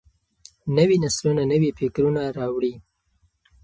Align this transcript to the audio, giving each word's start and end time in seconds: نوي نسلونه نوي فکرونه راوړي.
نوي 0.77 0.97
نسلونه 1.03 1.43
نوي 1.51 1.69
فکرونه 1.79 2.21
راوړي. 2.37 2.73